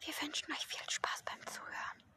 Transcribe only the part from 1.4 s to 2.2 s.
Zuhören.